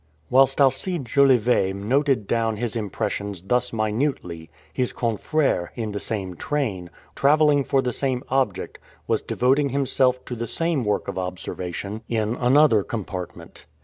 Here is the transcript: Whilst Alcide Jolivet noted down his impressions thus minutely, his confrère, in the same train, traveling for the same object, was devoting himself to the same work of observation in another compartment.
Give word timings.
Whilst 0.31 0.59
Alcide 0.59 1.05
Jolivet 1.05 1.73
noted 1.75 2.25
down 2.25 2.57
his 2.57 2.75
impressions 2.75 3.43
thus 3.43 3.71
minutely, 3.71 4.49
his 4.73 4.93
confrère, 4.93 5.67
in 5.75 5.91
the 5.91 5.99
same 5.99 6.35
train, 6.35 6.89
traveling 7.15 7.63
for 7.63 7.83
the 7.83 7.91
same 7.93 8.23
object, 8.29 8.79
was 9.05 9.21
devoting 9.21 9.69
himself 9.69 10.25
to 10.25 10.35
the 10.35 10.47
same 10.47 10.83
work 10.83 11.07
of 11.07 11.19
observation 11.19 12.01
in 12.09 12.33
another 12.37 12.81
compartment. 12.81 13.67